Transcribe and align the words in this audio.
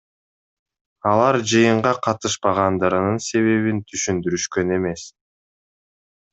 Алар 1.09 1.37
жыйынга 1.51 1.91
катышпагандырынын 2.07 3.21
себебин 3.27 3.85
түшүндүрүшкөн 3.93 4.77
эмес. 4.81 5.09